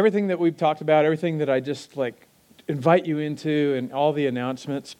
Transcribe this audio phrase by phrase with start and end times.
[0.00, 2.26] everything that we've talked about, everything that I just like
[2.68, 4.96] invite you into, and all the announcements,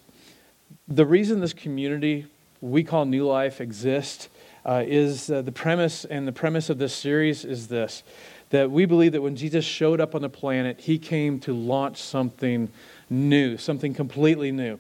[0.89, 2.27] the reason this community
[2.61, 4.29] we call New Life exists
[4.67, 8.03] uh, is uh, the premise, and the premise of this series is this
[8.51, 11.97] that we believe that when Jesus showed up on the planet, he came to launch
[11.97, 12.69] something
[13.09, 14.79] new, something completely new.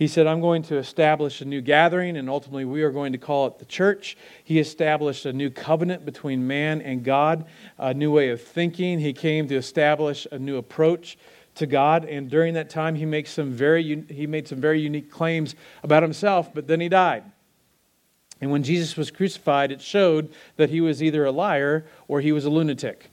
[0.00, 3.18] He said, I'm going to establish a new gathering, and ultimately we are going to
[3.18, 4.16] call it the church.
[4.42, 7.44] He established a new covenant between man and God,
[7.76, 8.98] a new way of thinking.
[8.98, 11.18] He came to establish a new approach
[11.56, 15.10] to God, and during that time, he, makes some very, he made some very unique
[15.10, 17.24] claims about himself, but then he died.
[18.40, 22.32] And when Jesus was crucified, it showed that he was either a liar or he
[22.32, 23.10] was a lunatic.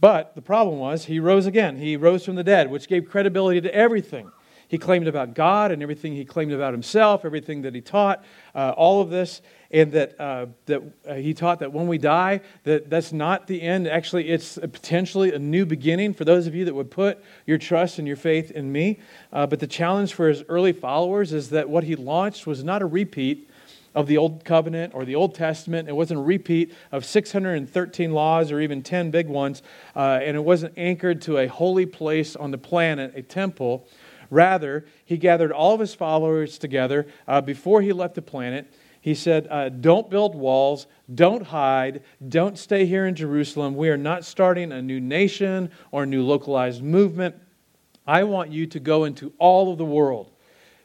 [0.00, 1.76] But the problem was, he rose again.
[1.76, 4.32] He rose from the dead, which gave credibility to everything
[4.70, 8.24] he claimed about God and everything he claimed about himself, everything that he taught,
[8.54, 12.40] uh, all of this, and that, uh, that uh, he taught that when we die,
[12.62, 13.88] that that's not the end.
[13.88, 17.98] Actually, it's potentially a new beginning for those of you that would put your trust
[17.98, 19.00] and your faith in me.
[19.32, 22.80] Uh, but the challenge for his early followers is that what he launched was not
[22.80, 23.50] a repeat
[23.96, 25.88] of the Old Covenant or the Old Testament.
[25.88, 29.62] It wasn't a repeat of 613 laws or even 10 big ones.
[29.96, 33.88] Uh, and it wasn't anchored to a holy place on the planet, a temple.
[34.30, 38.72] Rather, he gathered all of his followers together uh, before he left the planet.
[39.00, 43.74] He said, uh, Don't build walls, don't hide, don't stay here in Jerusalem.
[43.74, 47.34] We are not starting a new nation or a new localized movement.
[48.06, 50.30] I want you to go into all of the world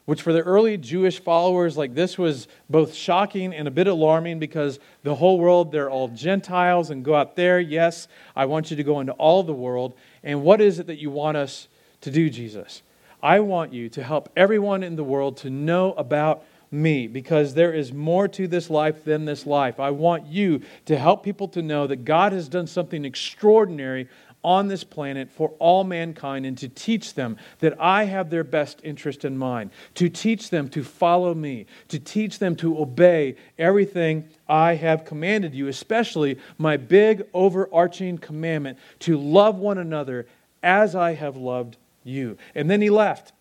[0.05, 4.39] which for the early Jewish followers, like this was both shocking and a bit alarming
[4.39, 7.59] because the whole world, they're all Gentiles and go out there.
[7.59, 9.95] Yes, I want you to go into all the world.
[10.23, 11.67] And what is it that you want us
[12.02, 12.83] to do, Jesus?
[13.25, 17.73] I want you to help everyone in the world to know about me because there
[17.73, 19.79] is more to this life than this life.
[19.79, 24.09] I want you to help people to know that God has done something extraordinary
[24.43, 28.79] on this planet for all mankind and to teach them that I have their best
[28.83, 34.30] interest in mind, to teach them to follow me, to teach them to obey everything
[34.47, 40.27] I have commanded you, especially my big overarching commandment to love one another
[40.61, 42.38] as I have loved you.
[42.54, 43.33] And then he left.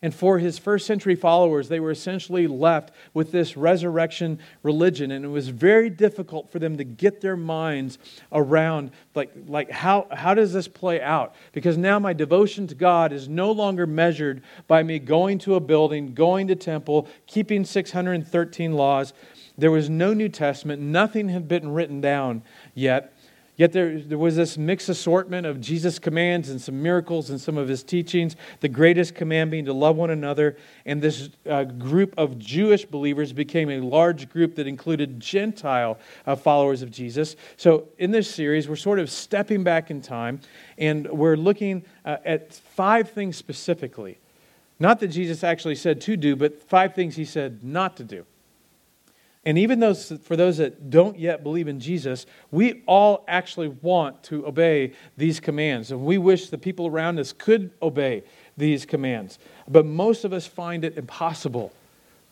[0.00, 5.10] And for his first century followers, they were essentially left with this resurrection religion.
[5.10, 7.98] And it was very difficult for them to get their minds
[8.30, 11.34] around, like, like how, how does this play out?
[11.50, 15.60] Because now my devotion to God is no longer measured by me going to a
[15.60, 19.12] building, going to temple, keeping 613 laws.
[19.56, 23.17] There was no New Testament, nothing had been written down yet.
[23.58, 27.58] Yet there, there was this mixed assortment of Jesus' commands and some miracles and some
[27.58, 28.36] of his teachings.
[28.60, 30.56] The greatest command being to love one another.
[30.86, 36.36] And this uh, group of Jewish believers became a large group that included Gentile uh,
[36.36, 37.34] followers of Jesus.
[37.56, 40.40] So in this series, we're sort of stepping back in time
[40.78, 44.20] and we're looking uh, at five things specifically.
[44.78, 48.24] Not that Jesus actually said to do, but five things he said not to do.
[49.48, 54.22] And even those, for those that don't yet believe in Jesus, we all actually want
[54.24, 55.90] to obey these commands.
[55.90, 58.24] And we wish the people around us could obey
[58.58, 59.38] these commands.
[59.66, 61.72] But most of us find it impossible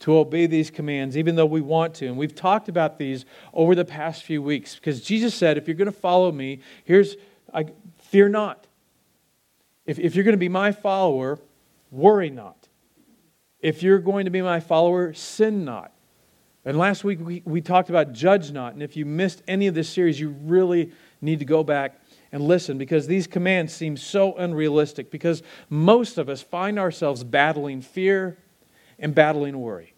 [0.01, 2.07] to obey these commands, even though we want to.
[2.07, 3.25] And we've talked about these
[3.55, 7.17] over the past few weeks because Jesus said, if you're going to follow me, here's,
[7.55, 7.65] I,
[7.97, 8.67] fear not.
[9.87, 11.39] If, if you're going to be my follower,
[11.91, 12.69] worry not.
[13.61, 15.93] If you're going to be my follower, sin not.
[16.67, 18.73] And last week we, we talked about judge not.
[18.73, 20.91] And if you missed any of this series, you really
[21.23, 22.01] need to go back
[22.33, 27.81] and listen because these commands seem so unrealistic because most of us find ourselves battling
[27.81, 28.37] fear
[28.99, 29.95] and battling worry.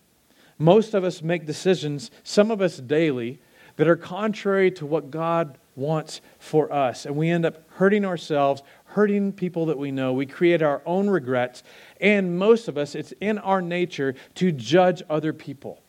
[0.58, 3.38] Most of us make decisions, some of us daily,
[3.76, 7.06] that are contrary to what God wants for us.
[7.06, 10.12] And we end up hurting ourselves, hurting people that we know.
[10.12, 11.62] We create our own regrets.
[11.98, 15.80] And most of us, it's in our nature to judge other people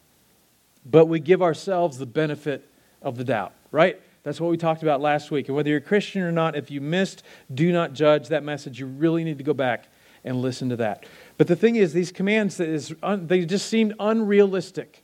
[0.86, 2.70] but we give ourselves the benefit
[3.02, 4.00] of the doubt, right?
[4.24, 5.48] That's what we talked about last week.
[5.48, 7.24] And whether you're a Christian or not, if you missed
[7.54, 9.88] do not judge that message, you really need to go back
[10.24, 11.06] and listen to that.
[11.38, 15.04] But the thing is, these commands, is, they just seemed unrealistic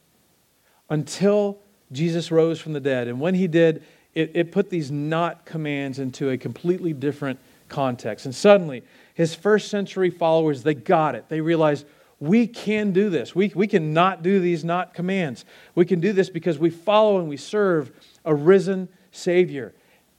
[0.89, 1.59] until
[1.91, 3.07] Jesus rose from the dead.
[3.07, 3.83] And when he did,
[4.13, 7.39] it, it put these not commands into a completely different
[7.69, 8.25] context.
[8.25, 8.83] And suddenly,
[9.13, 11.29] his first century followers, they got it.
[11.29, 11.85] They realized,
[12.19, 13.35] we can do this.
[13.35, 15.45] We, we can not do these not commands.
[15.73, 17.91] We can do this because we follow and we serve
[18.23, 19.73] a risen Savior.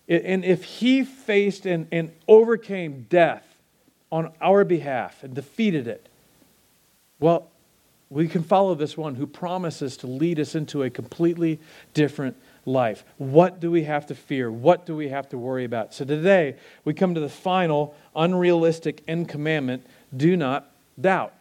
[0.08, 3.44] And if He faced and, and overcame death
[4.12, 6.08] on our behalf and defeated it,
[7.18, 7.50] well,
[8.08, 11.58] we can follow this one who promises to lead us into a completely
[11.92, 13.04] different life?
[13.16, 14.50] What do we have to fear?
[14.50, 15.92] What do we have to worry about?
[15.94, 20.70] So today, we come to the final unrealistic N commandment do not
[21.00, 21.32] doubt.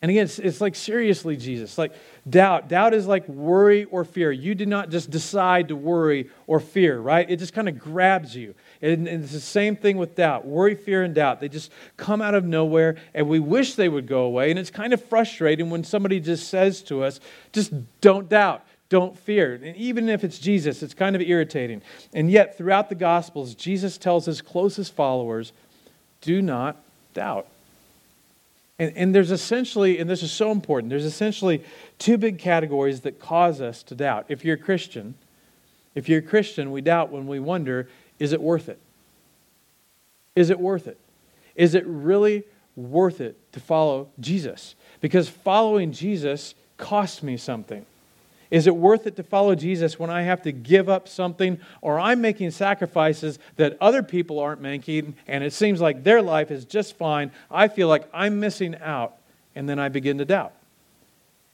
[0.00, 1.76] And again, it's, it's, like seriously, Jesus.
[1.76, 1.92] Like
[2.28, 2.68] doubt.
[2.68, 4.30] Doubt is like worry or fear.
[4.30, 7.28] You do not just decide to worry or fear, right?
[7.28, 8.54] It just kind of grabs you.
[8.80, 10.46] And, and it's the same thing with doubt.
[10.46, 11.40] Worry, fear, and doubt.
[11.40, 14.50] They just come out of nowhere, and we wish they would go away.
[14.50, 17.18] And it's kind of frustrating when somebody just says to us,
[17.52, 18.64] just don't doubt.
[18.90, 19.54] Don't fear.
[19.54, 21.82] And even if it's Jesus, it's kind of irritating.
[22.14, 25.52] And yet, throughout the Gospels, Jesus tells his closest followers,
[26.20, 26.80] do not
[27.14, 27.48] doubt.
[28.78, 31.64] And, and there's essentially, and this is so important, there's essentially
[31.98, 34.26] two big categories that cause us to doubt.
[34.28, 35.14] If you're a Christian,
[35.94, 37.88] if you're a Christian, we doubt when we wonder,
[38.18, 38.78] is it worth it?
[40.36, 40.98] Is it worth it?
[41.56, 42.44] Is it really
[42.76, 44.76] worth it to follow Jesus?
[45.00, 47.84] Because following Jesus costs me something.
[48.50, 52.00] Is it worth it to follow Jesus when I have to give up something or
[52.00, 56.64] I'm making sacrifices that other people aren't making and it seems like their life is
[56.64, 57.30] just fine?
[57.50, 59.16] I feel like I'm missing out
[59.54, 60.52] and then I begin to doubt.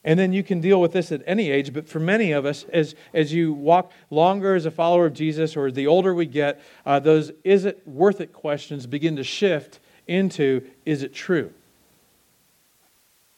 [0.05, 2.63] And then you can deal with this at any age, but for many of us,
[2.71, 6.61] as, as you walk longer as a follower of Jesus or the older we get,
[6.85, 11.51] uh, those is it worth it questions begin to shift into is it true?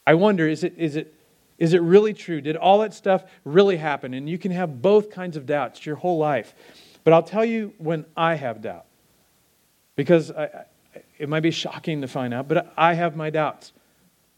[0.06, 1.14] I wonder, is it, is it
[1.58, 2.42] is it really true?
[2.42, 4.14] Did all that stuff really happen?
[4.14, 6.54] And you can have both kinds of doubts your whole life.
[7.04, 8.86] But I'll tell you when I have doubt.
[9.96, 10.66] Because I,
[11.18, 13.72] it might be shocking to find out, but I have my doubts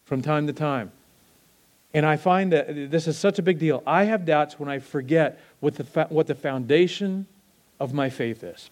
[0.05, 0.91] from time to time.
[1.93, 3.83] And I find that this is such a big deal.
[3.85, 7.25] I have doubts when I forget what the, what the foundation
[7.79, 8.69] of my faith is.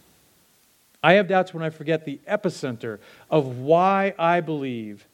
[1.04, 3.00] I have doubts when I forget the epicenter
[3.30, 5.06] of why I believe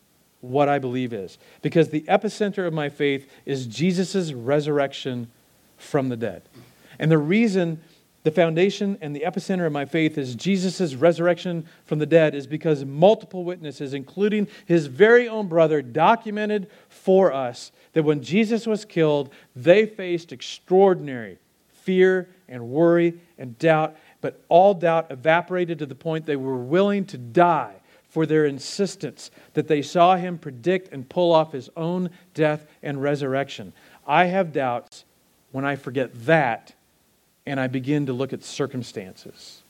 [0.44, 1.38] what I believe is.
[1.62, 5.32] Because the epicenter of my faith is Jesus' resurrection
[5.78, 6.44] from the dead.
[7.00, 7.82] And the reason
[8.24, 12.46] the foundation and the epicenter of my faith is Jesus' resurrection from the dead is
[12.48, 18.86] because multiple witnesses, including his very own brother, documented for us that when Jesus was
[18.86, 21.38] killed, they faced extraordinary
[21.74, 27.06] fear and worry and doubt, but all doubt evaporated to the point they were willing
[27.06, 27.76] to die
[28.14, 33.02] for their insistence that they saw him predict and pull off his own death and
[33.02, 33.74] resurrection.
[34.06, 35.04] I have doubts
[35.52, 36.76] when I forget that
[37.48, 39.64] and I begin to look at circumstances.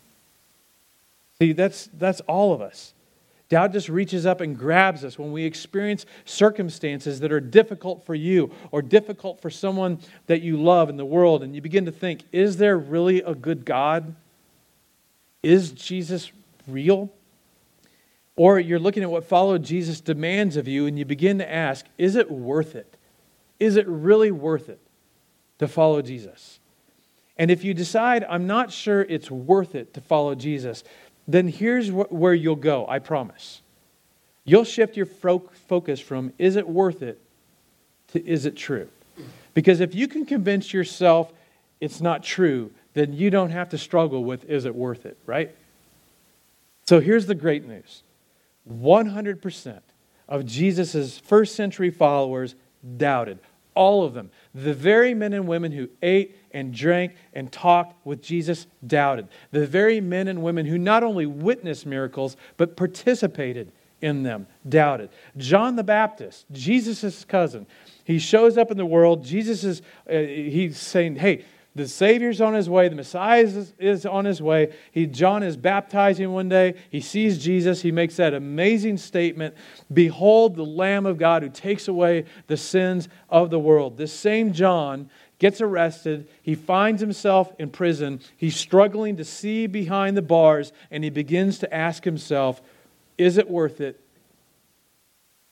[1.40, 2.94] See, that's, that's all of us.
[3.48, 8.14] Doubt just reaches up and grabs us when we experience circumstances that are difficult for
[8.14, 11.92] you or difficult for someone that you love in the world, and you begin to
[11.92, 14.16] think, is there really a good God?
[15.44, 16.30] Is Jesus
[16.68, 17.10] real?
[18.36, 21.86] Or you're looking at what followed Jesus demands of you and you begin to ask,
[21.98, 22.98] is it worth it?
[23.60, 24.80] Is it really worth it
[25.60, 26.60] to follow Jesus?
[27.38, 30.84] And if you decide, I'm not sure it's worth it to follow Jesus,
[31.28, 33.62] then here's wh- where you'll go, I promise.
[34.46, 37.20] You'll shift your fo- focus from, is it worth it,
[38.10, 38.90] to, is it true?
[39.54, 41.32] Because if you can convince yourself
[41.80, 45.54] it's not true, then you don't have to struggle with, is it worth it, right?
[46.86, 48.04] So here's the great news
[48.70, 49.80] 100%
[50.28, 52.56] of Jesus' first century followers
[52.98, 53.40] doubted.
[53.76, 54.30] All of them.
[54.54, 59.28] The very men and women who ate and drank and talked with Jesus doubted.
[59.52, 63.72] The very men and women who not only witnessed miracles, but participated
[64.04, 65.10] in them doubted.
[65.38, 67.66] John the Baptist, Jesus' cousin,
[68.04, 69.24] he shows up in the world.
[69.24, 72.88] Jesus is, uh, he's saying, hey, the Savior's on his way.
[72.88, 74.74] The Messiah is, is, on his way.
[74.92, 76.76] He, John is baptizing one day.
[76.92, 77.82] He sees Jesus.
[77.82, 79.56] He makes that amazing statement
[79.92, 83.98] Behold, the Lamb of God who takes away the sins of the world.
[83.98, 86.28] This same John gets arrested.
[86.44, 88.22] He finds himself in prison.
[88.38, 92.62] He's struggling to see behind the bars, and he begins to ask himself
[93.18, 94.00] Is it worth it?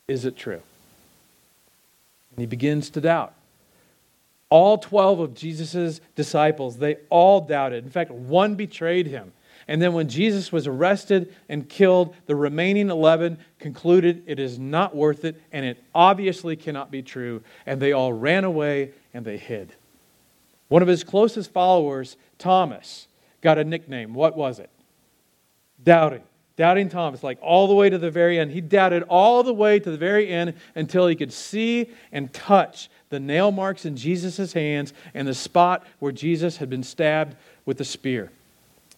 [0.06, 0.62] Is it true?
[2.30, 3.34] And he begins to doubt.
[4.52, 7.84] All 12 of Jesus' disciples, they all doubted.
[7.84, 9.32] In fact, one betrayed him.
[9.66, 14.94] And then when Jesus was arrested and killed, the remaining 11 concluded it is not
[14.94, 17.42] worth it and it obviously cannot be true.
[17.64, 19.72] And they all ran away and they hid.
[20.68, 23.08] One of his closest followers, Thomas,
[23.40, 24.12] got a nickname.
[24.12, 24.68] What was it?
[25.82, 26.24] Doubting.
[26.56, 28.50] Doubting Thomas, like all the way to the very end.
[28.50, 32.90] He doubted all the way to the very end until he could see and touch
[33.08, 37.78] the nail marks in Jesus' hands and the spot where Jesus had been stabbed with
[37.78, 38.30] the spear.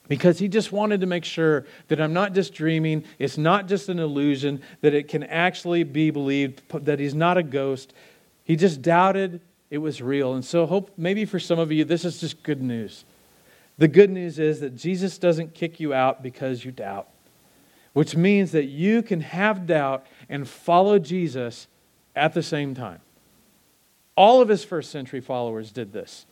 [0.08, 3.88] Because he just wanted to make sure that I'm not just dreaming, it's not just
[3.88, 7.94] an illusion, that it can actually be believed, that he's not a ghost.
[8.44, 10.34] He just doubted it was real.
[10.34, 13.04] And so, hope maybe for some of you, this is just good news.
[13.76, 17.08] The good news is that Jesus doesn't kick you out because you doubt,
[17.94, 21.66] which means that you can have doubt and follow Jesus
[22.14, 23.00] at the same time.
[24.16, 26.26] All of his first century followers did this.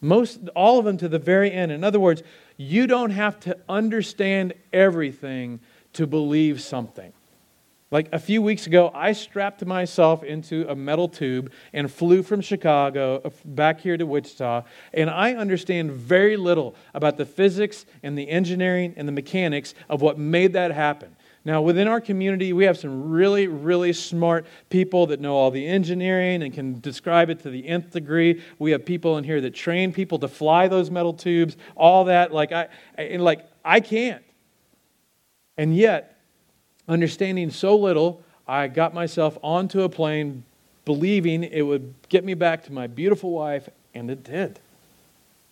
[0.00, 1.70] Most all of them to the very end.
[1.70, 2.22] In other words,
[2.56, 5.60] you don't have to understand everything
[5.92, 7.12] to believe something.
[7.92, 12.40] Like a few weeks ago, I strapped myself into a metal tube and flew from
[12.40, 14.62] Chicago uh, back here to Wichita.
[14.94, 20.00] And I understand very little about the physics and the engineering and the mechanics of
[20.00, 21.14] what made that happen.
[21.44, 25.66] Now, within our community, we have some really, really smart people that know all the
[25.66, 28.40] engineering and can describe it to the nth degree.
[28.58, 32.32] We have people in here that train people to fly those metal tubes, all that.
[32.32, 34.24] Like I, and like I can't.
[35.58, 36.21] And yet,
[36.88, 40.44] understanding so little, I got myself onto a plane
[40.84, 44.58] believing it would get me back to my beautiful wife, and it did.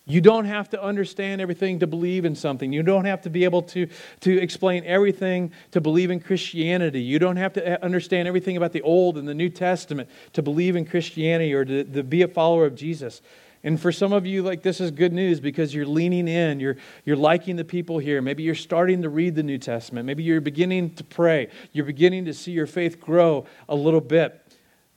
[0.05, 2.73] You don't have to understand everything to believe in something.
[2.73, 3.87] You don't have to be able to,
[4.21, 7.01] to explain everything to believe in Christianity.
[7.01, 10.41] You don't have to uh, understand everything about the Old and the New Testament to
[10.41, 13.21] believe in Christianity or to, to be a follower of Jesus.
[13.63, 16.77] And for some of you, like this is good news because you're leaning in, you're,
[17.05, 18.21] you're liking the people here.
[18.21, 20.05] Maybe you're starting to read the New Testament.
[20.05, 21.49] Maybe you're beginning to pray.
[21.71, 24.41] You're beginning to see your faith grow a little bit.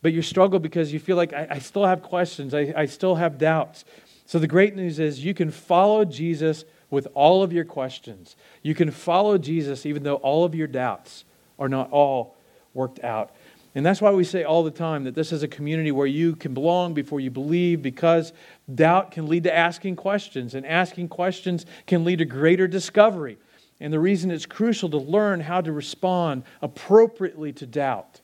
[0.00, 3.14] But you struggle because you feel like I, I still have questions, I, I still
[3.14, 3.85] have doubts.
[4.26, 8.37] So the great news is you can follow Jesus with all of your questions.
[8.62, 11.25] You can follow Jesus even though all of your doubts
[11.59, 12.37] are not all
[12.73, 13.35] worked out.
[13.75, 16.37] And that's why we say all the time that this is a community where you
[16.37, 18.33] can belong before you believe because
[18.73, 23.37] doubt can lead to asking questions, and asking questions can lead to greater discovery.
[23.81, 28.21] And the reason it's crucial to learn how to respond appropriately to doubt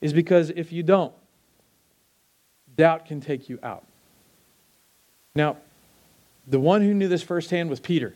[0.00, 1.12] is because if you don't,
[2.76, 3.84] doubt can take you out.
[5.34, 5.58] Now,
[6.46, 8.14] the one who knew this firsthand was Peter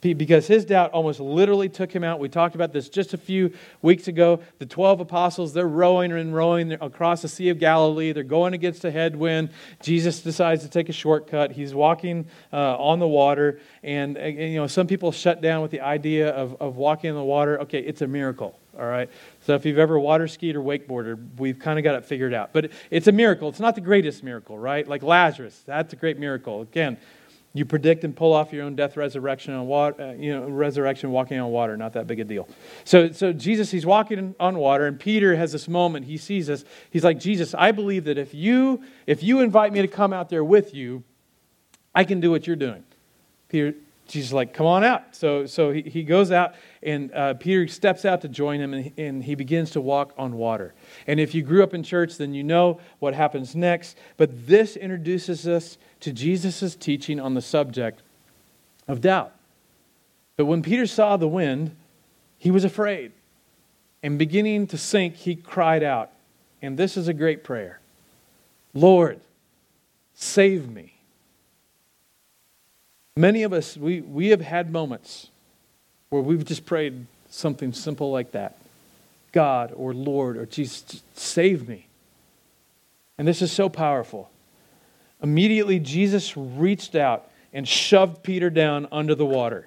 [0.00, 2.20] because his doubt almost literally took him out.
[2.20, 3.52] We talked about this just a few
[3.82, 4.40] weeks ago.
[4.58, 8.12] The 12 apostles, they're rowing and rowing across the Sea of Galilee.
[8.12, 9.50] They're going against a headwind.
[9.82, 11.50] Jesus decides to take a shortcut.
[11.50, 13.60] He's walking uh, on the water.
[13.82, 17.16] And, and, you know, some people shut down with the idea of, of walking on
[17.16, 17.60] the water.
[17.62, 19.10] Okay, it's a miracle, all right?
[19.40, 22.52] So if you've ever water skied or wakeboarded, we've kind of got it figured out.
[22.52, 23.48] But it's a miracle.
[23.48, 24.86] It's not the greatest miracle, right?
[24.86, 26.62] Like Lazarus, that's a great miracle.
[26.62, 26.98] Again,
[27.54, 31.10] you predict and pull off your own death, resurrection on water, uh, you know, resurrection
[31.10, 32.48] walking on water, not that big a deal.
[32.84, 36.06] So, so Jesus, he's walking on water, and Peter has this moment.
[36.06, 36.64] He sees us.
[36.90, 40.28] He's like, Jesus, I believe that if you if you invite me to come out
[40.28, 41.02] there with you,
[41.94, 42.84] I can do what you're doing.
[43.48, 43.74] Peter,
[44.08, 45.14] Jesus like, come on out.
[45.14, 48.92] So, so he, he goes out, and uh, Peter steps out to join him, and,
[48.98, 50.74] and he begins to walk on water.
[51.06, 53.98] And if you grew up in church, then you know what happens next.
[54.16, 58.02] But this introduces us to Jesus' teaching on the subject
[58.88, 59.34] of doubt.
[60.36, 61.76] But when Peter saw the wind,
[62.38, 63.12] he was afraid.
[64.02, 66.12] And beginning to sink, he cried out.
[66.62, 67.80] And this is a great prayer
[68.74, 69.20] Lord,
[70.14, 70.97] save me.
[73.18, 75.26] Many of us, we, we have had moments
[76.08, 78.56] where we've just prayed something simple like that
[79.32, 81.88] God or Lord or Jesus, save me.
[83.18, 84.30] And this is so powerful.
[85.20, 89.66] Immediately, Jesus reached out and shoved Peter down under the water.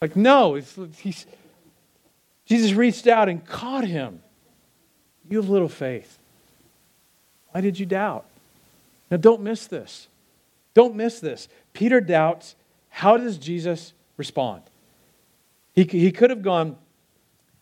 [0.00, 0.60] Like, no,
[2.46, 4.22] Jesus reached out and caught him.
[5.28, 6.20] You have little faith.
[7.50, 8.26] Why did you doubt?
[9.10, 10.06] Now, don't miss this.
[10.74, 11.48] Don't miss this.
[11.72, 12.54] Peter doubts.
[12.88, 14.62] How does Jesus respond?
[15.74, 16.76] He, he could have gone,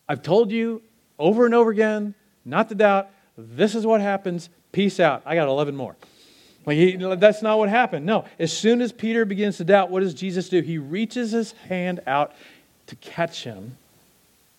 [0.08, 0.82] I've told you
[1.18, 2.14] over and over again
[2.44, 3.10] not to doubt.
[3.36, 4.48] This is what happens.
[4.72, 5.22] Peace out.
[5.24, 5.96] I got 11 more.
[6.66, 8.06] Like he, that's not what happened.
[8.06, 8.24] No.
[8.38, 10.60] As soon as Peter begins to doubt, what does Jesus do?
[10.60, 12.34] He reaches his hand out
[12.86, 13.76] to catch him,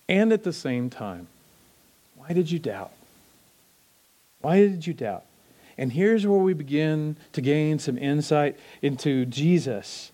[0.07, 1.27] and at the same time,
[2.15, 2.91] why did you doubt?
[4.39, 5.25] Why did you doubt?
[5.77, 10.11] And here's where we begin to gain some insight into Jesus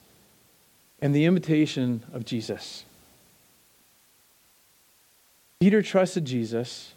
[1.01, 2.85] and the invitation of Jesus.
[5.59, 6.93] Peter trusted Jesus.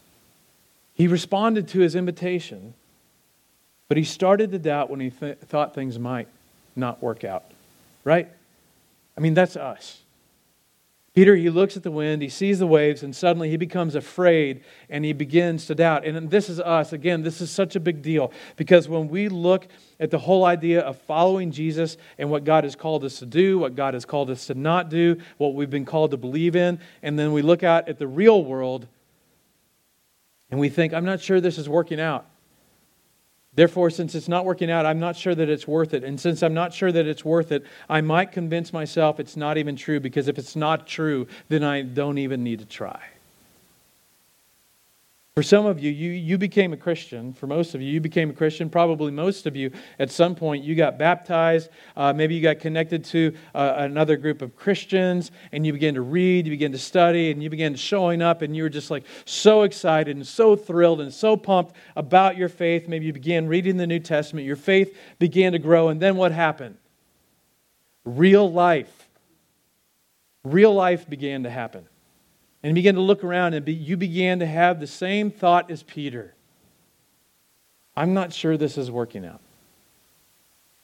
[0.95, 2.75] He responded to his invitation.
[3.89, 6.29] But he started to doubt when he th- thought things might
[6.77, 7.45] not work out.
[8.05, 8.29] Right?
[9.17, 10.01] I mean, that's us.
[11.13, 14.63] Peter, he looks at the wind, he sees the waves, and suddenly he becomes afraid
[14.89, 16.05] and he begins to doubt.
[16.05, 16.93] And this is us.
[16.93, 19.67] Again, this is such a big deal because when we look
[19.99, 23.59] at the whole idea of following Jesus and what God has called us to do,
[23.59, 26.79] what God has called us to not do, what we've been called to believe in,
[27.03, 28.87] and then we look out at the real world
[30.49, 32.27] and we think, I'm not sure this is working out.
[33.55, 36.05] Therefore, since it's not working out, I'm not sure that it's worth it.
[36.05, 39.59] And since I'm not sure that it's worth it, I might convince myself it's not
[39.59, 43.01] even true because if it's not true, then I don't even need to try.
[45.37, 47.33] For some of you, you, you became a Christian.
[47.33, 48.69] For most of you, you became a Christian.
[48.69, 49.71] Probably most of you,
[50.01, 51.71] at some point, you got baptized.
[51.97, 56.01] Uh, maybe you got connected to uh, another group of Christians, and you began to
[56.01, 59.05] read, you began to study, and you began showing up, and you were just like
[59.25, 62.89] so excited and so thrilled and so pumped about your faith.
[62.89, 64.47] Maybe you began reading the New Testament.
[64.47, 66.77] Your faith began to grow, and then what happened?
[68.05, 69.09] Real life.
[70.43, 71.87] Real life began to happen
[72.63, 75.83] and began to look around, and be, you began to have the same thought as
[75.83, 76.35] Peter
[77.97, 79.41] I'm not sure this is working out.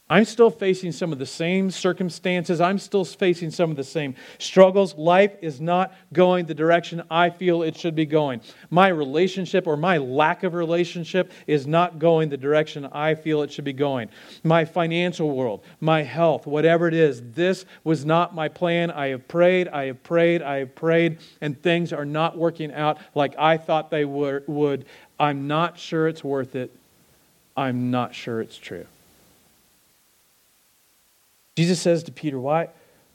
[0.08, 2.60] I'm still facing some of the same circumstances.
[2.60, 4.94] I'm still facing some of the same struggles.
[4.94, 8.40] Life is not going the direction I feel it should be going.
[8.70, 13.50] My relationship or my lack of relationship is not going the direction I feel it
[13.50, 14.08] should be going.
[14.44, 18.92] My financial world, my health, whatever it is, this was not my plan.
[18.92, 22.98] I have prayed, I have prayed, I have prayed, and things are not working out
[23.16, 24.84] like I thought they would.
[25.18, 26.70] I'm not sure it's worth it.
[27.56, 28.86] I'm not sure it's true.
[31.56, 32.68] Jesus says to Peter, Why,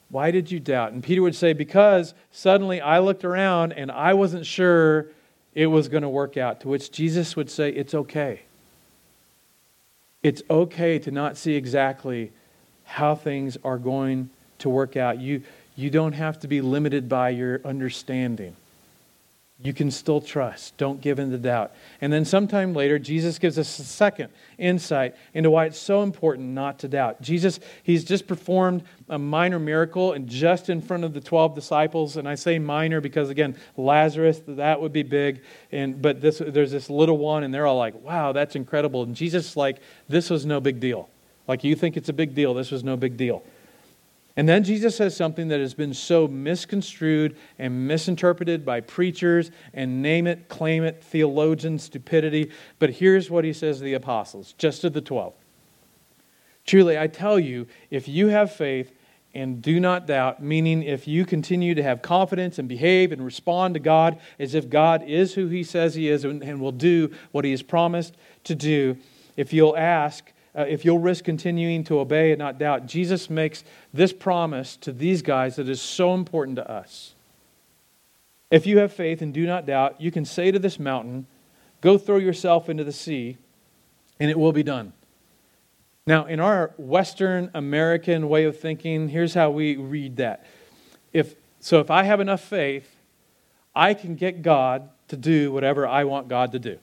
[0.09, 0.91] why did you doubt?
[0.91, 5.07] And Peter would say, Because suddenly I looked around and I wasn't sure
[5.53, 6.61] it was going to work out.
[6.61, 8.41] To which Jesus would say, It's okay.
[10.23, 12.31] It's okay to not see exactly
[12.83, 14.29] how things are going
[14.59, 15.19] to work out.
[15.19, 15.41] You,
[15.75, 18.55] you don't have to be limited by your understanding
[19.63, 20.75] you can still trust.
[20.77, 21.71] Don't give in to doubt.
[22.01, 26.49] And then sometime later, Jesus gives us a second insight into why it's so important
[26.49, 27.21] not to doubt.
[27.21, 32.17] Jesus, he's just performed a minor miracle and just in front of the 12 disciples.
[32.17, 35.41] And I say minor because, again, Lazarus, that would be big.
[35.71, 39.03] And, but this, there's this little one, and they're all like, wow, that's incredible.
[39.03, 39.77] And Jesus, like,
[40.09, 41.09] this was no big deal.
[41.47, 43.43] Like you think it's a big deal, this was no big deal.
[44.37, 50.01] And then Jesus says something that has been so misconstrued and misinterpreted by preachers and
[50.01, 52.51] name it, claim it, theologian stupidity.
[52.79, 55.33] But here's what he says to the apostles, just to the 12.
[56.65, 58.93] Truly, I tell you, if you have faith
[59.33, 63.73] and do not doubt, meaning if you continue to have confidence and behave and respond
[63.73, 67.43] to God as if God is who he says he is and will do what
[67.43, 68.97] he has promised to do,
[69.35, 73.63] if you'll ask, uh, if you'll risk continuing to obey and not doubt, Jesus makes
[73.93, 77.13] this promise to these guys that is so important to us.
[78.49, 81.25] If you have faith and do not doubt, you can say to this mountain,
[81.79, 83.37] Go throw yourself into the sea,
[84.19, 84.93] and it will be done.
[86.05, 90.45] Now, in our Western American way of thinking, here's how we read that.
[91.11, 92.95] If, so, if I have enough faith,
[93.73, 96.77] I can get God to do whatever I want God to do.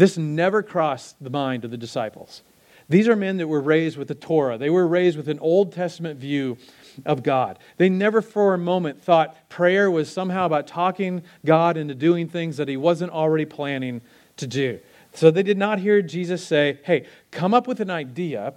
[0.00, 2.40] This never crossed the mind of the disciples.
[2.88, 4.56] These are men that were raised with the Torah.
[4.56, 6.56] They were raised with an Old Testament view
[7.04, 7.58] of God.
[7.76, 12.56] They never for a moment thought prayer was somehow about talking God into doing things
[12.56, 14.00] that he wasn't already planning
[14.38, 14.80] to do.
[15.12, 18.54] So they did not hear Jesus say, hey, come up with an idea,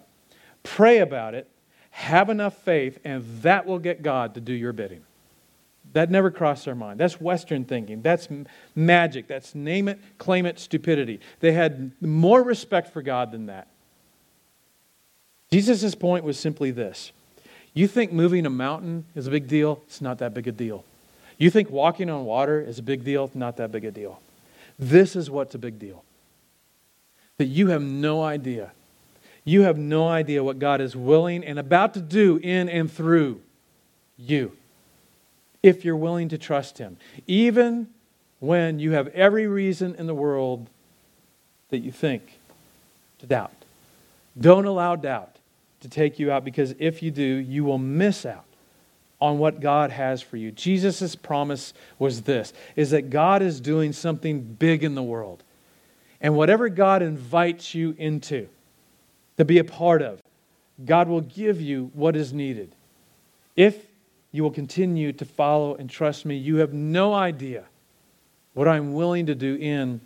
[0.63, 1.49] pray about it,
[1.89, 5.03] have enough faith, and that will get God to do your bidding.
[5.93, 6.99] That never crossed their mind.
[6.99, 8.01] That's Western thinking.
[8.01, 8.27] That's
[8.75, 9.27] magic.
[9.27, 11.19] That's name it, claim it stupidity.
[11.39, 13.67] They had more respect for God than that.
[15.51, 17.11] Jesus' point was simply this
[17.75, 19.81] You think moving a mountain is a big deal?
[19.85, 20.83] It's not that big a deal.
[21.37, 23.25] You think walking on water is a big deal?
[23.25, 24.19] It's Not that big a deal.
[24.79, 26.03] This is what's a big deal
[27.37, 28.71] that you have no idea.
[29.43, 33.41] You have no idea what God is willing and about to do in and through
[34.17, 34.53] you
[35.63, 37.87] if you're willing to trust Him, even
[38.39, 40.69] when you have every reason in the world
[41.69, 42.39] that you think
[43.19, 43.53] to doubt.
[44.39, 45.37] Don't allow doubt
[45.79, 48.43] to take you out because if you do, you will miss out
[49.21, 50.51] on what God has for you.
[50.51, 55.41] Jesus' promise was this is that God is doing something big in the world.
[56.19, 58.49] And whatever God invites you into
[59.37, 60.21] to be a part of,
[60.85, 62.75] God will give you what is needed.
[63.55, 63.85] If
[64.33, 66.35] you will continue to follow and trust me.
[66.35, 67.63] You have no idea
[68.53, 70.01] what I'm willing to do in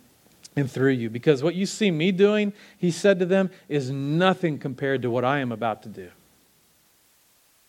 [0.54, 1.10] and through you.
[1.10, 5.24] Because what you see me doing, he said to them, is nothing compared to what
[5.24, 6.10] I am about to do.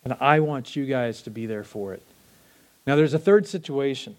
[0.03, 2.03] And I want you guys to be there for it.
[2.85, 4.15] Now, there's a third situation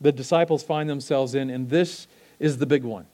[0.00, 2.06] the disciples find themselves in, and this
[2.38, 3.06] is the big one.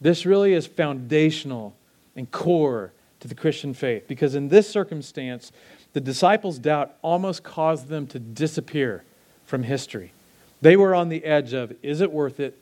[0.00, 1.74] This really is foundational
[2.14, 4.06] and core to the Christian faith.
[4.06, 5.50] Because in this circumstance,
[5.92, 9.04] the disciples' doubt almost caused them to disappear
[9.44, 10.12] from history.
[10.60, 12.58] They were on the edge of is it worth it?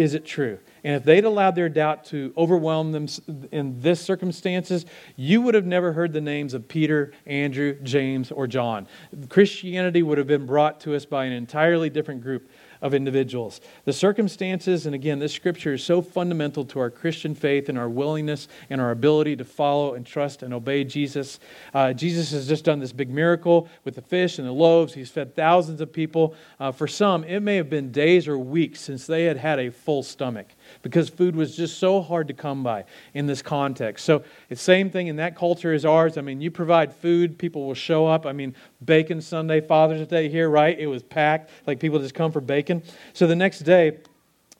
[0.00, 0.58] is it true?
[0.82, 3.06] And if they'd allowed their doubt to overwhelm them
[3.52, 8.46] in this circumstances, you would have never heard the names of Peter, Andrew, James, or
[8.46, 8.86] John.
[9.28, 12.48] Christianity would have been brought to us by an entirely different group
[12.82, 13.60] of individuals.
[13.84, 17.88] The circumstances, and again, this scripture is so fundamental to our Christian faith and our
[17.88, 21.40] willingness and our ability to follow and trust and obey Jesus.
[21.74, 24.94] Uh, Jesus has just done this big miracle with the fish and the loaves.
[24.94, 26.34] He's fed thousands of people.
[26.58, 29.70] Uh, for some, it may have been days or weeks since they had had a
[29.70, 30.48] full stomach
[30.82, 34.04] because food was just so hard to come by in this context.
[34.04, 36.16] So it's same thing in that culture as ours.
[36.18, 38.26] I mean, you provide food, people will show up.
[38.26, 38.54] I mean,
[38.84, 40.78] bacon Sunday, Father's Day here, right?
[40.78, 41.50] It was packed.
[41.66, 42.82] Like people just come for bacon.
[43.12, 43.98] So the next day,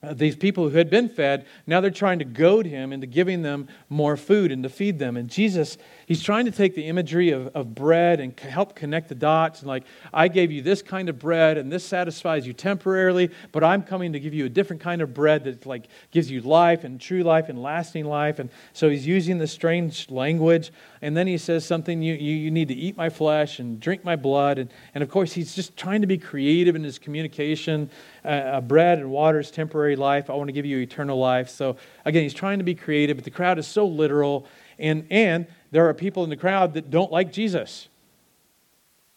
[0.03, 3.43] Uh, these people who had been fed, now they're trying to goad him into giving
[3.43, 5.15] them more food and to feed them.
[5.15, 9.15] And Jesus, he's trying to take the imagery of, of bread and help connect the
[9.15, 9.59] dots.
[9.59, 13.63] And like, I gave you this kind of bread and this satisfies you temporarily, but
[13.63, 16.83] I'm coming to give you a different kind of bread that like gives you life
[16.83, 18.39] and true life and lasting life.
[18.39, 20.71] And so he's using this strange language.
[21.01, 24.05] And then he says something, you, you, you need to eat my flesh and drink
[24.05, 24.59] my blood.
[24.59, 27.89] And, and of course, he's just trying to be creative in his communication.
[28.23, 30.29] Uh, uh, bread and water is temporary life.
[30.29, 31.49] I want to give you eternal life.
[31.49, 34.45] So again, he's trying to be creative, but the crowd is so literal.
[34.77, 37.87] And, and there are people in the crowd that don't like Jesus.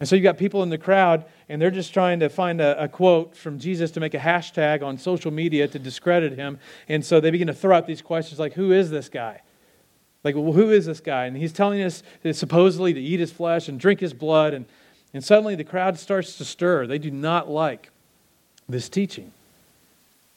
[0.01, 2.85] And so you got people in the crowd, and they're just trying to find a,
[2.85, 6.59] a, quote from Jesus to make a hashtag on social media to discredit him.
[6.89, 9.41] And so they begin to throw out these questions like, Who is this guy?
[10.25, 11.27] Like, well, who is this guy?
[11.27, 14.55] And he's telling us supposedly to eat his flesh and drink his blood.
[14.55, 14.65] And,
[15.13, 16.87] and suddenly the crowd starts to stir.
[16.87, 17.91] They do not like
[18.69, 19.33] this teaching.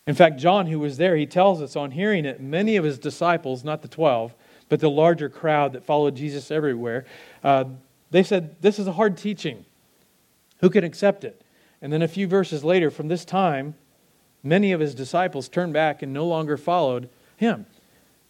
[0.05, 2.97] In fact, John, who was there, he tells us on hearing it, many of his
[2.97, 4.33] disciples, not the 12,
[4.69, 7.05] but the larger crowd that followed Jesus everywhere,
[7.43, 7.65] uh,
[8.11, 9.65] they said, This is a hard teaching.
[10.59, 11.41] Who can accept it?
[11.81, 13.75] And then a few verses later, from this time,
[14.43, 17.65] many of his disciples turned back and no longer followed him.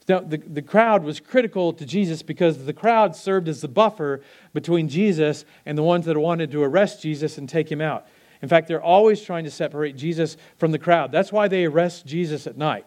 [0.07, 4.21] Now, the, the crowd was critical to Jesus because the crowd served as the buffer
[4.53, 8.07] between Jesus and the ones that wanted to arrest Jesus and take him out.
[8.41, 11.11] In fact, they're always trying to separate Jesus from the crowd.
[11.11, 12.85] That's why they arrest Jesus at night,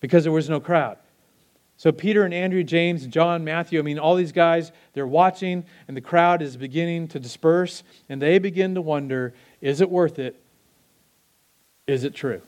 [0.00, 0.98] because there was no crowd.
[1.76, 5.96] So Peter and Andrew, James, John, Matthew, I mean, all these guys, they're watching, and
[5.96, 10.36] the crowd is beginning to disperse, and they begin to wonder is it worth it?
[11.86, 12.42] Is it true?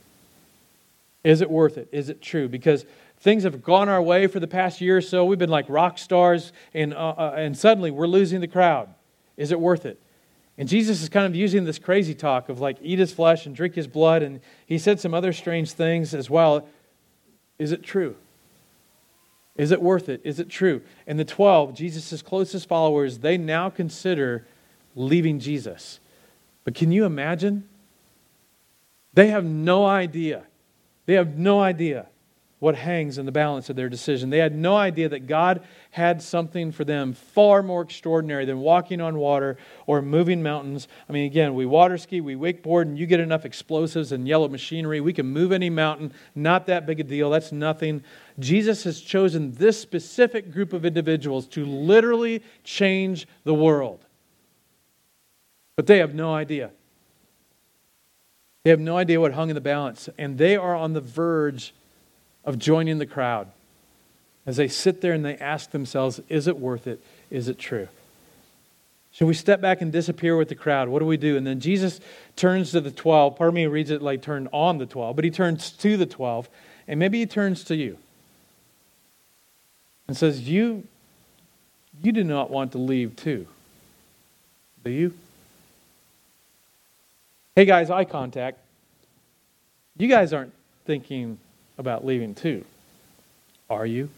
[1.24, 1.88] Is it worth it?
[1.92, 2.48] Is it true?
[2.48, 2.84] Because
[3.22, 5.24] things have gone our way for the past year or so.
[5.24, 8.88] We've been like rock stars, and, uh, uh, and suddenly we're losing the crowd.
[9.36, 10.00] Is it worth it?
[10.58, 13.54] And Jesus is kind of using this crazy talk of like, eat his flesh and
[13.54, 14.22] drink his blood.
[14.22, 16.66] And he said some other strange things as well.
[17.58, 18.16] Is it true?
[19.56, 20.20] Is it worth it?
[20.24, 20.82] Is it true?
[21.06, 24.44] And the 12, Jesus' closest followers, they now consider
[24.96, 26.00] leaving Jesus.
[26.64, 27.68] But can you imagine?
[29.14, 30.42] They have no idea.
[31.06, 32.08] They have no idea
[32.62, 34.30] what hangs in the balance of their decision.
[34.30, 39.00] They had no idea that God had something for them far more extraordinary than walking
[39.00, 39.56] on water
[39.88, 40.86] or moving mountains.
[41.08, 44.46] I mean, again, we water ski, we wakeboard, and you get enough explosives and yellow
[44.46, 45.00] machinery.
[45.00, 46.12] We can move any mountain.
[46.36, 47.30] Not that big a deal.
[47.30, 48.04] That's nothing.
[48.38, 54.04] Jesus has chosen this specific group of individuals to literally change the world.
[55.74, 56.70] But they have no idea.
[58.62, 61.74] They have no idea what hung in the balance, and they are on the verge
[62.44, 63.48] of joining the crowd
[64.46, 67.00] as they sit there and they ask themselves, is it worth it?
[67.30, 67.88] Is it true?
[69.12, 70.88] Should we step back and disappear with the crowd?
[70.88, 71.36] What do we do?
[71.36, 72.00] And then Jesus
[72.34, 73.36] turns to the 12.
[73.36, 76.06] Part of me reads it like turned on the 12, but he turns to the
[76.06, 76.48] 12,
[76.88, 77.98] and maybe he turns to you
[80.08, 80.84] and says, You,
[82.02, 83.46] you do not want to leave too,
[84.82, 85.12] do you?
[87.54, 88.58] Hey guys, eye contact.
[89.98, 90.54] You guys aren't
[90.86, 91.38] thinking
[91.82, 92.64] about leaving too.
[93.68, 94.08] Are you?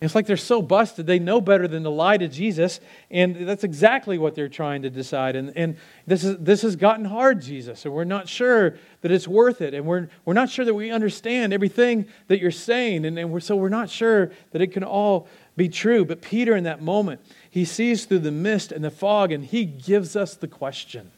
[0.00, 2.78] It's like they're so busted, they know better than to lie to Jesus,
[3.10, 5.34] and that's exactly what they're trying to decide.
[5.34, 9.26] And, and this, is, this has gotten hard, Jesus, and we're not sure that it's
[9.26, 13.18] worth it, and we're, we're not sure that we understand everything that you're saying, and,
[13.18, 16.04] and we're, so we're not sure that it can all be true.
[16.04, 19.64] But Peter, in that moment, he sees through the mist and the fog, and he
[19.64, 21.10] gives us the question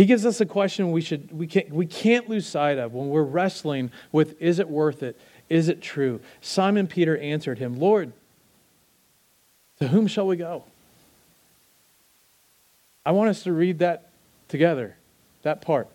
[0.00, 3.10] he gives us a question we, should, we, can't, we can't lose sight of when
[3.10, 5.20] we're wrestling with is it worth it?
[5.50, 6.20] Is it true?
[6.40, 8.14] Simon Peter answered him, Lord,
[9.78, 10.64] to whom shall we go?
[13.04, 14.08] I want us to read that
[14.48, 14.96] together,
[15.42, 15.86] that part.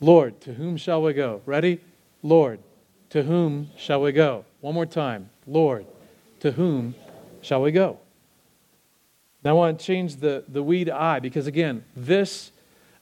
[0.00, 1.42] Lord, to whom shall we go?
[1.44, 1.78] Ready?
[2.22, 2.58] Lord,
[3.10, 4.46] to whom shall we go?
[4.62, 5.28] One more time.
[5.46, 5.84] Lord,
[6.40, 6.94] to whom
[7.42, 7.98] shall we go?
[9.44, 12.50] Now I want to change the, the we to I because, again, this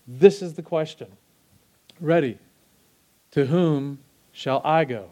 [0.08, 1.08] this is the question
[2.00, 2.38] Ready.
[3.32, 3.98] To whom
[4.32, 5.10] shall I go?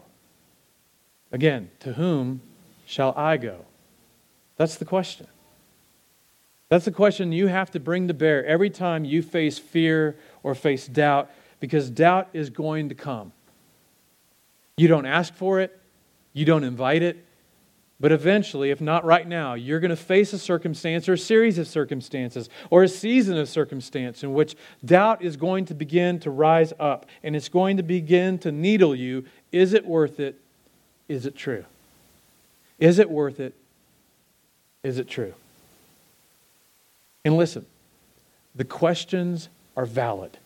[1.31, 2.41] Again, to whom
[2.85, 3.65] shall I go?
[4.55, 5.27] That's the question.
[6.69, 10.55] That's the question you have to bring to bear every time you face fear or
[10.55, 11.29] face doubt,
[11.59, 13.31] because doubt is going to come.
[14.77, 15.79] You don't ask for it,
[16.33, 17.23] you don't invite it,
[17.99, 21.57] but eventually, if not right now, you're going to face a circumstance or a series
[21.57, 24.55] of circumstances or a season of circumstance in which
[24.85, 28.93] doubt is going to begin to rise up and it's going to begin to needle
[28.93, 29.25] you.
[29.51, 30.39] Is it worth it?
[31.07, 31.65] Is it true?
[32.77, 33.55] Is it worth it?
[34.83, 35.33] Is it true?
[37.25, 37.65] And listen,
[38.55, 40.37] the questions are valid.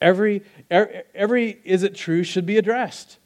[0.00, 3.18] Every, er, every is it true should be addressed.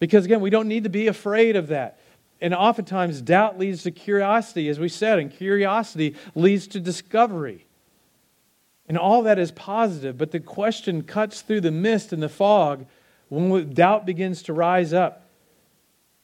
[0.00, 1.98] Because again, we don't need to be afraid of that.
[2.40, 7.66] And oftentimes, doubt leads to curiosity, as we said, and curiosity leads to discovery.
[8.88, 12.86] And all that is positive, but the question cuts through the mist and the fog
[13.28, 15.26] when doubt begins to rise up.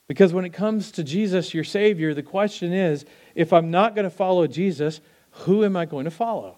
[0.09, 4.05] Because when it comes to Jesus, your Savior, the question is if I'm not going
[4.05, 5.01] to follow Jesus,
[5.31, 6.57] who am I going to follow?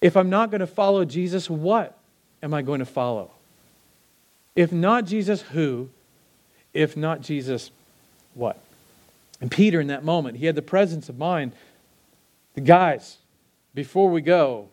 [0.00, 1.96] If I'm not going to follow Jesus, what
[2.42, 3.30] am I going to follow?
[4.54, 5.90] If not Jesus, who?
[6.74, 7.70] If not Jesus,
[8.34, 8.58] what?
[9.40, 11.52] And Peter, in that moment, he had the presence of mind.
[12.54, 13.18] The guys,
[13.74, 14.68] before we go,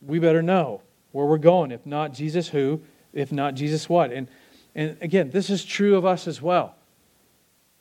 [0.00, 1.70] we better know where we're going.
[1.70, 2.82] If not Jesus, who?
[3.12, 4.12] If not Jesus, what?
[4.12, 4.28] And,
[4.74, 6.74] and again, this is true of us as well.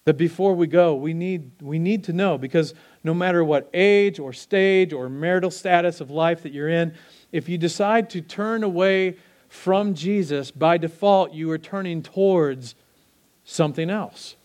[0.05, 4.19] That before we go, we need, we need to know because no matter what age
[4.19, 6.93] or stage or marital status of life that you're in,
[7.31, 9.17] if you decide to turn away
[9.49, 12.75] from Jesus, by default, you are turning towards
[13.45, 14.35] something else.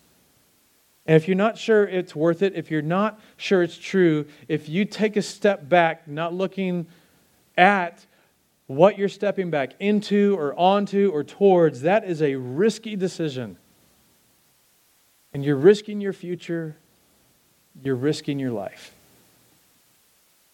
[1.05, 4.69] And if you're not sure it's worth it, if you're not sure it's true, if
[4.69, 6.85] you take a step back, not looking
[7.57, 8.05] at
[8.67, 13.57] what you're stepping back into or onto or towards, that is a risky decision.
[15.33, 16.77] And you're risking your future,
[17.83, 18.93] you're risking your life.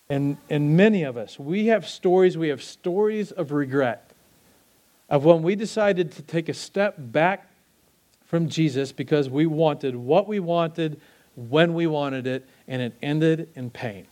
[0.10, 4.10] And, and many of us, we have stories, we have stories of regret
[5.10, 7.47] of when we decided to take a step back
[8.28, 11.00] from Jesus because we wanted what we wanted
[11.36, 14.08] when we wanted it, and it ended in pain.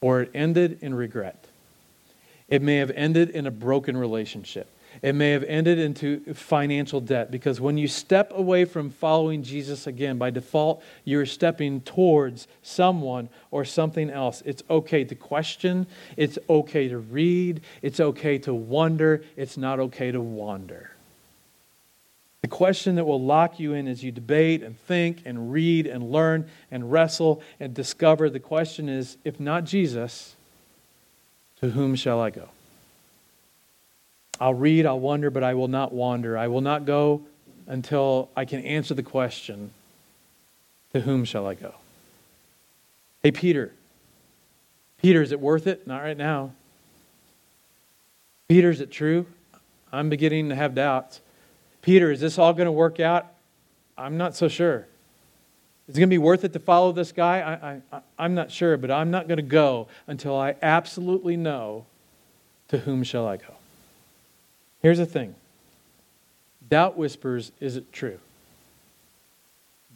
[0.00, 1.46] Or it ended in regret.
[2.48, 4.66] It may have ended in a broken relationship.
[5.00, 9.86] It may have ended into financial debt because when you step away from following Jesus
[9.86, 14.42] again, by default, you're stepping towards someone or something else.
[14.44, 20.12] It's okay to question, it's okay to read, it's okay to wonder, it's not okay
[20.12, 20.90] to wander.
[22.42, 26.10] The question that will lock you in as you debate and think and read and
[26.10, 30.34] learn and wrestle and discover the question is if not Jesus,
[31.60, 32.48] to whom shall I go?
[34.40, 36.36] I'll read, I'll wonder, but I will not wander.
[36.36, 37.22] I will not go
[37.68, 39.70] until I can answer the question
[40.92, 41.74] to whom shall I go?
[43.22, 43.72] Hey, Peter.
[45.00, 45.86] Peter, is it worth it?
[45.86, 46.52] Not right now.
[48.48, 49.26] Peter, is it true?
[49.92, 51.20] I'm beginning to have doubts.
[51.82, 53.26] Peter, is this all going to work out?
[53.98, 54.86] I'm not so sure.
[55.88, 57.40] Is it going to be worth it to follow this guy?
[57.40, 61.84] I, I, I'm not sure, but I'm not going to go until I absolutely know
[62.68, 63.54] to whom shall I go.
[64.80, 65.34] Here's the thing
[66.68, 68.18] doubt whispers, is it true?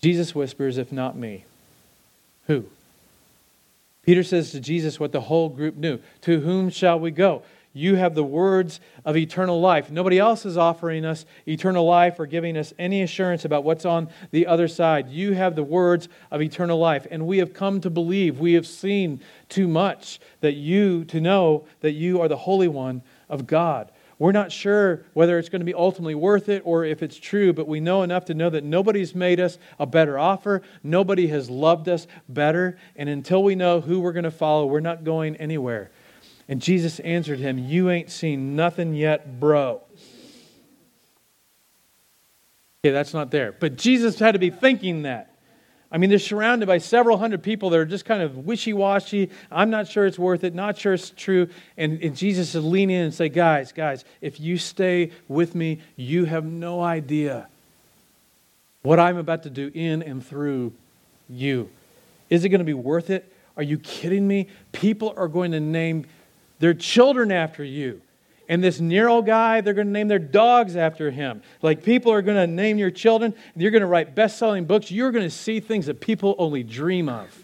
[0.03, 1.45] Jesus whispers, if not me.
[2.49, 2.67] Who?
[4.03, 7.43] Peter says to Jesus what the whole group knew To whom shall we go?
[7.77, 9.91] You have the words of eternal life.
[9.91, 14.09] Nobody else is offering us eternal life or giving us any assurance about what's on
[14.31, 15.11] the other side.
[15.11, 17.07] You have the words of eternal life.
[17.11, 21.67] And we have come to believe, we have seen too much that you, to know
[21.81, 23.93] that you are the Holy One of God.
[24.19, 27.53] We're not sure whether it's going to be ultimately worth it or if it's true,
[27.53, 30.63] but we know enough to know that nobody's made us a better offer.
[30.83, 32.79] Nobody has loved us better.
[32.97, 35.91] And until we know who we're going to follow, we're not going anywhere.
[36.49, 39.83] And Jesus answered him, You ain't seen nothing yet, bro.
[42.85, 43.53] Okay, that's not there.
[43.53, 45.33] But Jesus had to be thinking that.
[45.91, 49.31] I mean, they're surrounded by several hundred people that are just kind of wishy washy.
[49.51, 51.49] I'm not sure it's worth it, not sure it's true.
[51.77, 55.81] And, and Jesus is leaning in and say, Guys, guys, if you stay with me,
[55.97, 57.49] you have no idea
[58.83, 60.73] what I'm about to do in and through
[61.29, 61.71] you.
[62.31, 63.33] Is it going to be worth it?
[63.57, 64.49] Are you kidding me?
[64.73, 66.07] People are going to name
[66.59, 68.03] their children after you.
[68.49, 71.43] And this Nero guy, they're going to name their dogs after him.
[71.63, 74.65] Like people are going to name your children, and you're going to write best selling
[74.65, 74.91] books.
[74.91, 77.43] You're going to see things that people only dream of.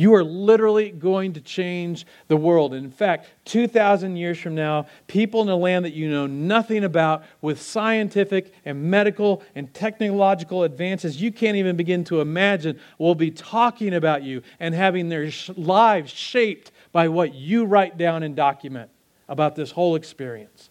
[0.00, 2.72] You are literally going to change the world.
[2.72, 7.24] In fact, 2,000 years from now, people in a land that you know nothing about,
[7.42, 13.30] with scientific and medical and technological advances you can't even begin to imagine, will be
[13.30, 18.90] talking about you and having their lives shaped by what you write down and document
[19.28, 20.70] about this whole experience.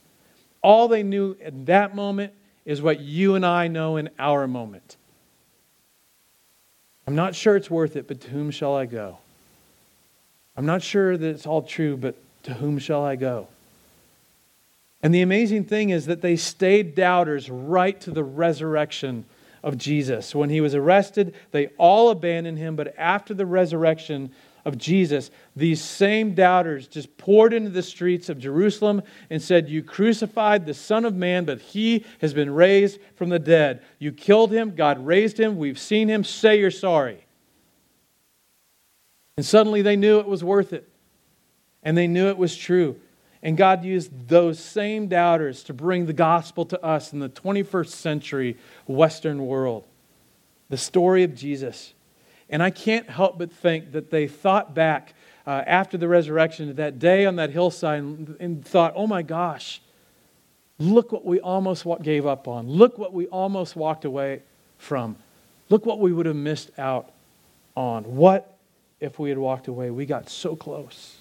[0.62, 2.34] All they knew in that moment
[2.65, 4.97] is what you and I know in our moment.
[7.08, 9.17] I'm not sure it's worth it, but to whom shall I go?
[10.55, 13.47] I'm not sure that it's all true, but to whom shall I go?
[15.01, 19.25] And the amazing thing is that they stayed doubters right to the resurrection
[19.63, 20.36] of Jesus.
[20.36, 24.32] When he was arrested, they all abandoned him, but after the resurrection,
[24.65, 29.84] of Jesus, these same doubters just poured into the streets of Jerusalem and said, You
[29.84, 33.82] crucified the Son of Man, but he has been raised from the dead.
[34.00, 37.26] You killed him, God raised him, we've seen him, say you're sorry.
[39.38, 40.88] And suddenly they knew it was worth it,
[41.82, 43.00] and they knew it was true.
[43.41, 47.88] And God used those same doubters to bring the gospel to us in the 21st
[47.88, 49.86] century Western world.
[50.67, 51.93] The story of Jesus.
[52.49, 55.13] And I can't help but think that they thought back
[55.45, 59.81] uh, after the resurrection that day on that hillside and, and thought, oh my gosh,
[60.79, 62.67] look what we almost gave up on.
[62.67, 64.41] Look what we almost walked away
[64.77, 65.15] from.
[65.69, 67.12] Look what we would have missed out
[67.75, 68.03] on.
[68.03, 68.57] What
[68.99, 69.91] if we had walked away?
[69.91, 71.18] We got so close.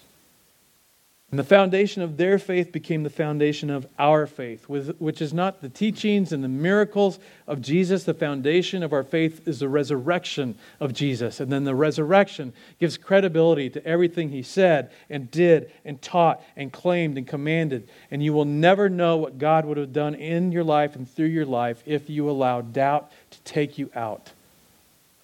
[1.31, 5.61] And the foundation of their faith became the foundation of our faith, which is not
[5.61, 8.03] the teachings and the miracles of Jesus.
[8.03, 11.39] The foundation of our faith is the resurrection of Jesus.
[11.39, 16.73] And then the resurrection gives credibility to everything he said and did and taught and
[16.73, 17.87] claimed and commanded.
[18.09, 21.27] And you will never know what God would have done in your life and through
[21.27, 24.31] your life if you allow doubt to take you out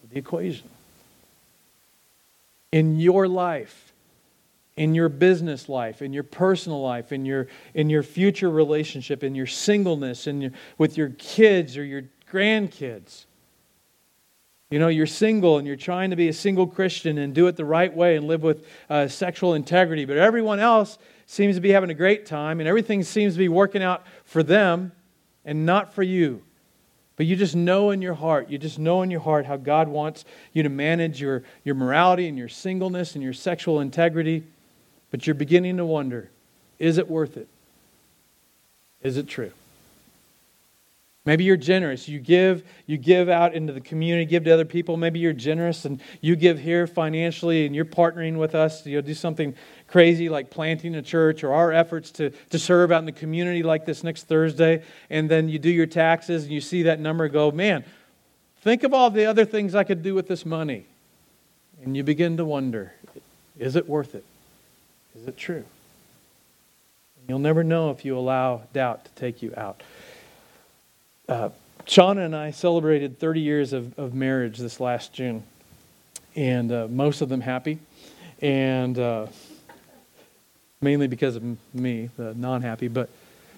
[0.04, 0.70] of the equation.
[2.72, 3.92] In your life,
[4.78, 9.34] in your business life, in your personal life, in your, in your future relationship, in
[9.34, 13.26] your singleness, in your, with your kids or your grandkids.
[14.70, 17.56] You know, you're single and you're trying to be a single Christian and do it
[17.56, 21.70] the right way and live with uh, sexual integrity, but everyone else seems to be
[21.72, 24.92] having a great time and everything seems to be working out for them
[25.46, 26.44] and not for you.
[27.16, 29.88] But you just know in your heart, you just know in your heart how God
[29.88, 34.44] wants you to manage your, your morality and your singleness and your sexual integrity
[35.16, 36.30] but you're beginning to wonder
[36.78, 37.48] is it worth it?
[39.02, 39.54] Is it true?
[41.24, 42.10] Maybe you're generous.
[42.10, 44.98] You give, you give out into the community, give to other people.
[44.98, 48.98] Maybe you're generous and you give here financially and you're partnering with us to you
[48.98, 49.56] know, do something
[49.88, 53.64] crazy like planting a church or our efforts to, to serve out in the community
[53.64, 54.84] like this next Thursday.
[55.10, 57.86] And then you do your taxes and you see that number go, man,
[58.64, 60.88] think of all the other things I could do with this money.
[61.86, 62.92] And you begin to wonder,
[63.58, 64.26] is it worth it?
[65.16, 65.64] Is it true?
[67.28, 69.82] You'll never know if you allow doubt to take you out.
[71.28, 71.50] Uh,
[71.86, 75.44] Shauna and I celebrated 30 years of, of marriage this last June,
[76.36, 77.80] and uh, most of them happy,
[78.42, 79.28] and uh,
[80.82, 82.88] mainly because of me, the non happy.
[82.88, 83.10] But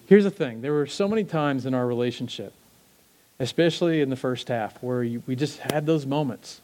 [0.06, 2.54] here's the thing there were so many times in our relationship,
[3.40, 6.62] especially in the first half, where you, we just had those moments.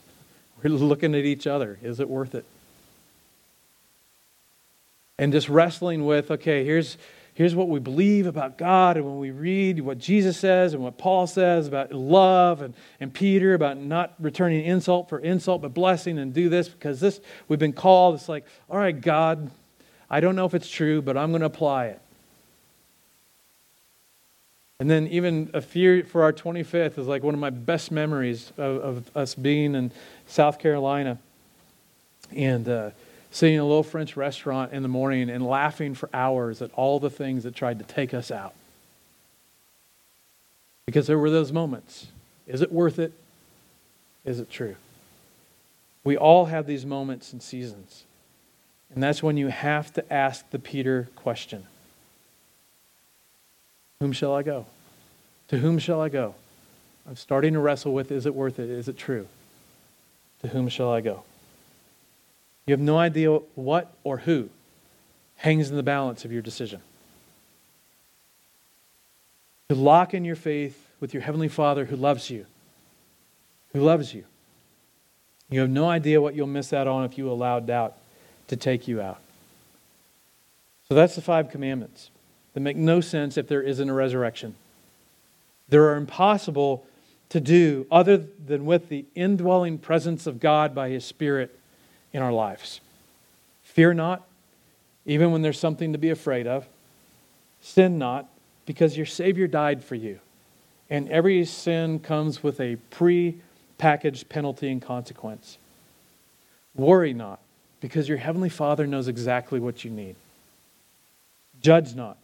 [0.61, 1.79] We're looking at each other.
[1.81, 2.45] Is it worth it?
[5.17, 6.97] And just wrestling with okay, here's,
[7.33, 10.97] here's what we believe about God, and when we read what Jesus says and what
[10.97, 16.17] Paul says about love, and, and Peter about not returning insult for insult, but blessing,
[16.17, 18.15] and do this because this we've been called.
[18.15, 19.51] It's like, all right, God,
[20.09, 21.99] I don't know if it's true, but I'm going to apply it.
[24.79, 28.51] And then even a few for our 25th is like one of my best memories
[28.57, 29.91] of, of us being in
[30.27, 31.19] South Carolina.
[32.35, 32.89] And uh,
[33.33, 36.99] sitting in a little French restaurant in the morning and laughing for hours at all
[36.99, 38.53] the things that tried to take us out.
[40.85, 42.07] Because there were those moments.
[42.45, 43.11] Is it worth it?
[44.23, 44.75] Is it true?
[46.03, 48.03] We all have these moments and seasons.
[48.93, 51.65] And that's when you have to ask the Peter question
[53.99, 54.67] Whom shall I go?
[55.47, 56.35] To whom shall I go?
[57.09, 58.69] I'm starting to wrestle with is it worth it?
[58.69, 59.27] Is it true?
[60.43, 61.23] To whom shall I go?
[62.65, 64.49] You have no idea what or who
[65.37, 66.81] hangs in the balance of your decision.
[69.69, 72.45] To lock in your faith with your Heavenly Father who loves you,
[73.73, 74.23] who loves you.
[75.49, 77.95] You have no idea what you'll miss out on if you allow doubt
[78.47, 79.19] to take you out.
[80.87, 82.09] So that's the five commandments
[82.53, 84.55] that make no sense if there isn't a resurrection.
[85.69, 86.85] They are impossible
[87.29, 91.57] to do other than with the indwelling presence of God by His Spirit
[92.13, 92.79] in our lives.
[93.63, 94.23] Fear not,
[95.05, 96.65] even when there's something to be afraid of.
[97.61, 98.29] Sin not,
[98.65, 100.19] because your Savior died for you.
[100.89, 103.37] And every sin comes with a pre
[103.77, 105.57] packaged penalty and consequence.
[106.75, 107.39] Worry not,
[107.81, 110.15] because your Heavenly Father knows exactly what you need.
[111.61, 112.17] Judge not,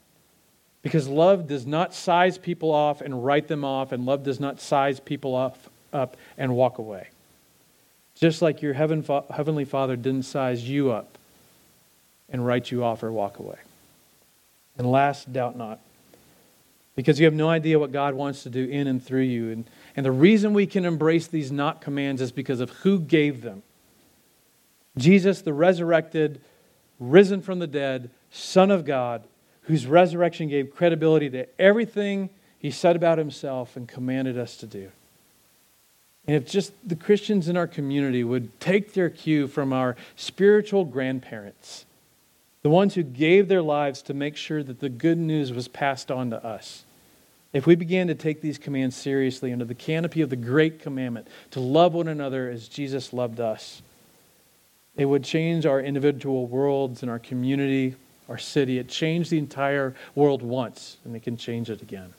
[0.81, 4.61] because love does not size people off and write them off, and love does not
[4.61, 7.07] size people off, up and walk away.
[8.19, 11.17] Just like your heaven, Heavenly Father didn't size you up
[12.27, 13.57] and write you off or walk away.
[14.77, 15.79] And last, doubt not,
[16.95, 19.51] because you have no idea what God wants to do in and through you.
[19.51, 19.65] And,
[19.95, 23.63] and the reason we can embrace these not commands is because of who gave them.
[24.97, 26.41] Jesus, the resurrected,
[26.99, 29.23] risen from the dead, Son of God,
[29.61, 34.91] whose resurrection gave credibility to everything he said about himself and commanded us to do.
[36.27, 40.85] And if just the Christians in our community would take their cue from our spiritual
[40.85, 41.85] grandparents,
[42.61, 46.11] the ones who gave their lives to make sure that the good news was passed
[46.11, 46.83] on to us,
[47.51, 51.27] if we began to take these commands seriously under the canopy of the great commandment
[51.51, 53.81] to love one another as Jesus loved us,
[54.95, 57.95] it would change our individual worlds and our community,
[58.27, 58.77] our city.
[58.77, 62.13] It changed the entire world once, and it can change it again.